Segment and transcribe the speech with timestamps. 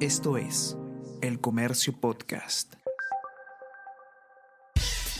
[0.00, 0.76] Esto es
[1.22, 2.74] El Comercio Podcast.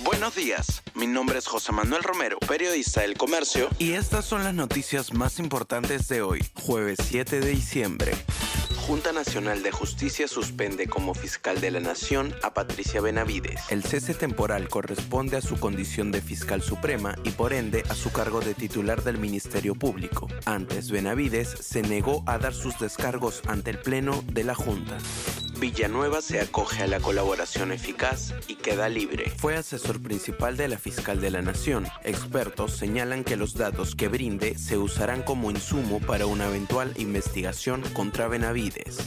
[0.05, 4.53] Buenos días, mi nombre es José Manuel Romero, periodista del Comercio, y estas son las
[4.53, 8.13] noticias más importantes de hoy, jueves 7 de diciembre.
[8.87, 13.61] Junta Nacional de Justicia suspende como fiscal de la Nación a Patricia Benavides.
[13.69, 18.13] El cese temporal corresponde a su condición de fiscal suprema y por ende a su
[18.13, 20.29] cargo de titular del Ministerio Público.
[20.45, 24.99] Antes, Benavides se negó a dar sus descargos ante el Pleno de la Junta.
[25.59, 29.33] Villanueva se acoge a la colaboración eficaz y queda libre.
[29.39, 31.87] Fue asesor principal de la fiscal de la Nación.
[32.05, 37.83] Expertos señalan que los datos que brinde se usarán como insumo para una eventual investigación
[37.95, 38.99] contra Benavides.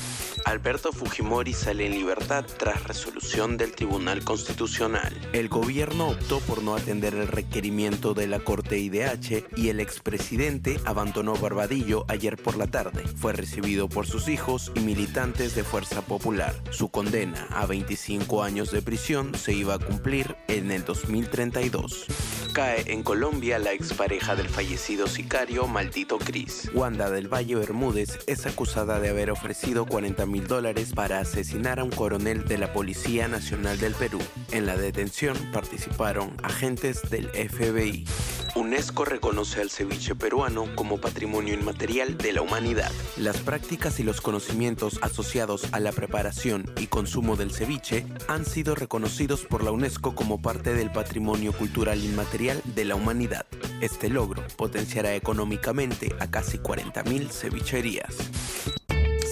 [0.46, 5.14] Alberto Fujimori sale en libertad tras resolución del Tribunal Constitucional.
[5.34, 10.80] El gobierno optó por no atender el requerimiento de la Corte IDH y el expresidente
[10.86, 13.04] abandonó Barbadillo ayer por la tarde.
[13.16, 16.56] Fue recibido por sus hijos y militantes de Fuerza Popular.
[16.72, 22.08] Su condena a 25 años de prisión se iba a cumplir en el 2032.
[22.54, 26.70] Cae en Colombia la expareja del fallecido sicario Maldito Cris.
[26.74, 31.84] Wanda del Valle Bermúdez es acusada de haber ofrecido 40 mil dólares para asesinar a
[31.84, 34.20] un coronel de la Policía Nacional del Perú.
[34.52, 38.06] En la detención participaron agentes del FBI.
[38.56, 42.92] UNESCO reconoce al ceviche peruano como patrimonio inmaterial de la humanidad.
[43.18, 48.76] Las prácticas y los conocimientos asociados a la preparación y consumo del ceviche han sido
[48.76, 53.46] reconocidos por la UNESCO como parte del patrimonio cultural inmaterial de la humanidad.
[53.82, 58.79] Este logro potenciará económicamente a casi 40.000 cevicherías.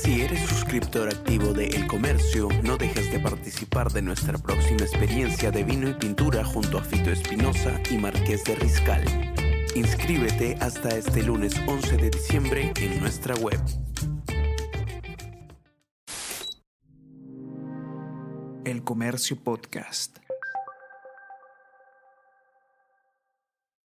[0.08, 5.52] Si eres suscriptor activo de El Comercio, no dejes de participar de nuestra próxima experiencia
[5.52, 9.04] de vino y pintura junto a Fito Espinosa y Marqués de Riscal.
[9.76, 13.60] Inscríbete hasta este lunes 11 de diciembre en nuestra web.
[18.64, 20.20] El Comercio Podcast.